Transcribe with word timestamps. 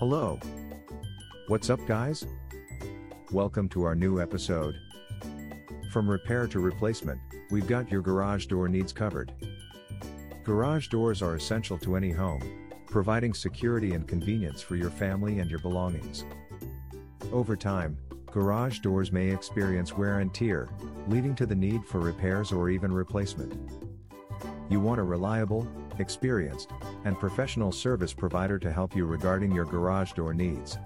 Hello. 0.00 0.40
What's 1.48 1.68
up, 1.68 1.78
guys? 1.86 2.24
Welcome 3.32 3.68
to 3.68 3.82
our 3.82 3.94
new 3.94 4.18
episode. 4.18 4.74
From 5.92 6.08
repair 6.08 6.46
to 6.46 6.58
replacement, 6.58 7.20
we've 7.50 7.66
got 7.66 7.90
your 7.90 8.00
garage 8.00 8.46
door 8.46 8.66
needs 8.66 8.94
covered. 8.94 9.34
Garage 10.42 10.88
doors 10.88 11.20
are 11.20 11.34
essential 11.34 11.76
to 11.80 11.96
any 11.96 12.12
home, 12.12 12.40
providing 12.86 13.34
security 13.34 13.92
and 13.92 14.08
convenience 14.08 14.62
for 14.62 14.74
your 14.74 14.88
family 14.88 15.40
and 15.40 15.50
your 15.50 15.60
belongings. 15.60 16.24
Over 17.30 17.54
time, 17.54 17.98
garage 18.32 18.78
doors 18.78 19.12
may 19.12 19.28
experience 19.28 19.98
wear 19.98 20.20
and 20.20 20.32
tear, 20.32 20.70
leading 21.08 21.34
to 21.34 21.44
the 21.44 21.54
need 21.54 21.84
for 21.84 22.00
repairs 22.00 22.52
or 22.52 22.70
even 22.70 22.90
replacement. 22.90 23.52
You 24.70 24.80
want 24.80 24.98
a 24.98 25.02
reliable, 25.02 25.68
experienced, 25.98 26.70
and 27.04 27.18
professional 27.18 27.72
service 27.72 28.12
provider 28.12 28.58
to 28.58 28.70
help 28.70 28.94
you 28.94 29.06
regarding 29.06 29.50
your 29.50 29.64
garage 29.64 30.12
door 30.12 30.32
needs. 30.32 30.78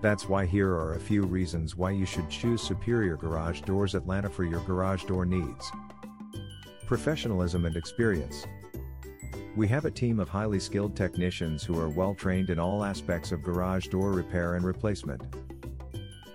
That's 0.00 0.28
why 0.28 0.46
here 0.46 0.72
are 0.72 0.94
a 0.94 1.00
few 1.00 1.22
reasons 1.22 1.76
why 1.76 1.92
you 1.92 2.04
should 2.04 2.28
choose 2.28 2.60
Superior 2.60 3.16
Garage 3.16 3.60
Doors 3.60 3.94
Atlanta 3.94 4.28
for 4.28 4.42
your 4.42 4.60
garage 4.60 5.04
door 5.04 5.24
needs. 5.24 5.70
Professionalism 6.86 7.66
and 7.66 7.76
experience. 7.76 8.44
We 9.54 9.68
have 9.68 9.84
a 9.84 9.90
team 9.90 10.18
of 10.18 10.28
highly 10.28 10.58
skilled 10.58 10.96
technicians 10.96 11.62
who 11.62 11.78
are 11.78 11.88
well 11.88 12.14
trained 12.14 12.50
in 12.50 12.58
all 12.58 12.82
aspects 12.82 13.30
of 13.30 13.42
garage 13.42 13.86
door 13.86 14.10
repair 14.10 14.56
and 14.56 14.64
replacement. 14.64 15.22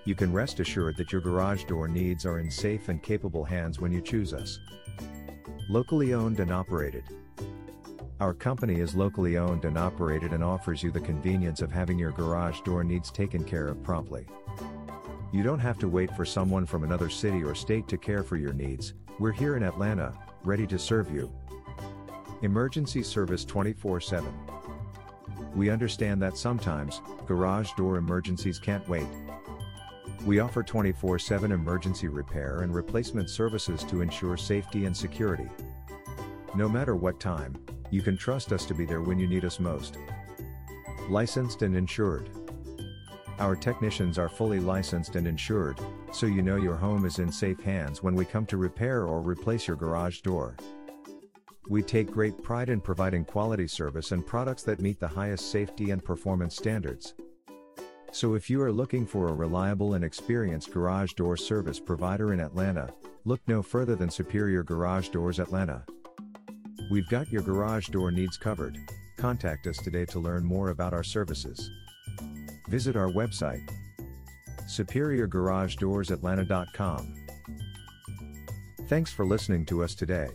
You 0.05 0.15
can 0.15 0.31
rest 0.31 0.61
assured 0.61 0.95
that 0.95 1.11
your 1.11 1.19
garage 1.19 1.65
door 1.65 1.89
needs 1.89 2.25
are 2.25 2.39
in 2.39 2.49
safe 2.49 2.87
and 2.87 3.03
capable 3.03 3.43
hands 3.43 3.81
when 3.81 3.91
you 3.91 3.99
choose 3.99 4.33
us. 4.33 4.59
Locally 5.67 6.13
owned 6.13 6.39
and 6.39 6.51
operated. 6.51 7.03
Our 8.19 8.33
company 8.33 8.79
is 8.79 8.95
locally 8.95 9.37
owned 9.37 9.63
and 9.65 9.77
operated 9.77 10.33
and 10.33 10.43
offers 10.43 10.81
you 10.81 10.89
the 10.89 10.99
convenience 10.99 11.61
of 11.61 11.71
having 11.71 11.99
your 11.99 12.11
garage 12.11 12.61
door 12.61 12.83
needs 12.83 13.11
taken 13.11 13.43
care 13.43 13.67
of 13.67 13.83
promptly. 13.83 14.25
You 15.31 15.43
don't 15.43 15.59
have 15.59 15.77
to 15.79 15.87
wait 15.87 16.09
for 16.15 16.25
someone 16.25 16.65
from 16.65 16.83
another 16.83 17.09
city 17.09 17.43
or 17.43 17.53
state 17.53 17.87
to 17.89 17.97
care 17.97 18.23
for 18.23 18.35
your 18.35 18.53
needs, 18.53 18.95
we're 19.19 19.31
here 19.31 19.55
in 19.55 19.61
Atlanta, 19.61 20.13
ready 20.43 20.65
to 20.65 20.79
serve 20.79 21.11
you. 21.11 21.31
Emergency 22.41 23.03
service 23.03 23.45
24 23.45 24.01
7. 24.01 24.27
We 25.55 25.69
understand 25.69 26.19
that 26.23 26.37
sometimes, 26.37 27.01
garage 27.27 27.71
door 27.77 27.97
emergencies 27.97 28.57
can't 28.57 28.87
wait. 28.89 29.07
We 30.25 30.39
offer 30.39 30.63
24 30.63 31.19
7 31.19 31.51
emergency 31.51 32.07
repair 32.07 32.61
and 32.61 32.73
replacement 32.73 33.29
services 33.29 33.83
to 33.83 34.01
ensure 34.01 34.37
safety 34.37 34.85
and 34.85 34.97
security. 34.97 35.49
No 36.55 36.67
matter 36.67 36.95
what 36.95 37.19
time, 37.19 37.55
you 37.89 38.01
can 38.01 38.17
trust 38.17 38.51
us 38.51 38.65
to 38.65 38.73
be 38.73 38.85
there 38.85 39.01
when 39.01 39.19
you 39.19 39.27
need 39.27 39.45
us 39.45 39.59
most. 39.59 39.97
Licensed 41.09 41.61
and 41.61 41.75
insured. 41.75 42.29
Our 43.39 43.55
technicians 43.55 44.17
are 44.17 44.29
fully 44.29 44.59
licensed 44.59 45.15
and 45.15 45.27
insured, 45.27 45.79
so 46.11 46.25
you 46.25 46.41
know 46.41 46.55
your 46.55 46.75
home 46.75 47.05
is 47.05 47.19
in 47.19 47.31
safe 47.31 47.59
hands 47.59 48.01
when 48.01 48.15
we 48.15 48.25
come 48.25 48.45
to 48.47 48.57
repair 48.57 49.03
or 49.03 49.21
replace 49.21 49.67
your 49.67 49.77
garage 49.77 50.21
door. 50.21 50.55
We 51.69 51.83
take 51.83 52.09
great 52.09 52.41
pride 52.41 52.69
in 52.69 52.81
providing 52.81 53.25
quality 53.25 53.67
service 53.67 54.11
and 54.11 54.25
products 54.25 54.63
that 54.63 54.81
meet 54.81 54.99
the 54.99 55.07
highest 55.07 55.51
safety 55.51 55.91
and 55.91 56.03
performance 56.03 56.55
standards. 56.55 57.13
So 58.11 58.35
if 58.35 58.49
you 58.49 58.61
are 58.63 58.71
looking 58.71 59.05
for 59.05 59.27
a 59.27 59.33
reliable 59.33 59.93
and 59.93 60.03
experienced 60.03 60.71
garage 60.71 61.13
door 61.13 61.37
service 61.37 61.79
provider 61.79 62.33
in 62.33 62.39
Atlanta, 62.39 62.93
look 63.25 63.41
no 63.47 63.61
further 63.61 63.95
than 63.95 64.09
Superior 64.09 64.63
Garage 64.63 65.09
Doors 65.09 65.39
Atlanta. 65.39 65.83
We've 66.89 67.09
got 67.09 67.29
your 67.31 67.41
garage 67.41 67.89
door 67.89 68.11
needs 68.11 68.37
covered. 68.37 68.77
Contact 69.17 69.67
us 69.67 69.77
today 69.77 70.05
to 70.05 70.19
learn 70.19 70.45
more 70.45 70.69
about 70.69 70.93
our 70.93 71.03
services. 71.03 71.69
Visit 72.69 72.95
our 72.95 73.09
website 73.09 73.69
superiorgaragedoorsatlanta.com. 74.67 77.15
Thanks 78.87 79.11
for 79.11 79.25
listening 79.25 79.65
to 79.65 79.83
us 79.83 79.95
today. 79.95 80.29